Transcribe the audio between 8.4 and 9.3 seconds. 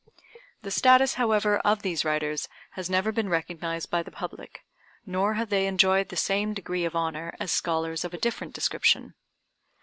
description.